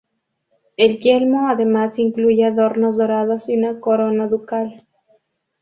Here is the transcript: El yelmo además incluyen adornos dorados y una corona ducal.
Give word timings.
El 0.77 0.97
yelmo 0.99 1.47
además 1.49 1.99
incluyen 1.99 2.53
adornos 2.53 2.97
dorados 2.97 3.47
y 3.49 3.55
una 3.55 3.79
corona 3.79 4.25
ducal. 4.27 4.87